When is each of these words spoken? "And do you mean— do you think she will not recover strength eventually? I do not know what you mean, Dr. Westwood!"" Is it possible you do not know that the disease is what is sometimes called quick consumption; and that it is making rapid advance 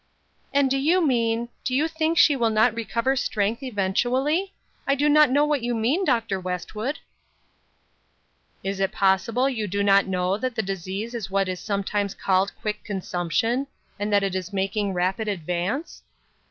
"And 0.51 0.67
do 0.67 0.79
you 0.79 1.05
mean— 1.05 1.49
do 1.63 1.75
you 1.75 1.87
think 1.87 2.17
she 2.17 2.35
will 2.35 2.49
not 2.49 2.73
recover 2.73 3.15
strength 3.15 3.61
eventually? 3.61 4.51
I 4.87 4.95
do 4.95 5.07
not 5.07 5.29
know 5.29 5.45
what 5.45 5.61
you 5.61 5.75
mean, 5.75 6.05
Dr. 6.05 6.39
Westwood!"" 6.39 6.97
Is 8.63 8.79
it 8.79 8.91
possible 8.93 9.47
you 9.47 9.67
do 9.67 9.83
not 9.83 10.07
know 10.07 10.39
that 10.39 10.55
the 10.55 10.63
disease 10.63 11.13
is 11.13 11.29
what 11.29 11.47
is 11.47 11.59
sometimes 11.59 12.15
called 12.15 12.51
quick 12.63 12.83
consumption; 12.83 13.67
and 13.99 14.11
that 14.11 14.23
it 14.23 14.33
is 14.33 14.51
making 14.51 14.93
rapid 14.95 15.27
advance 15.27 16.01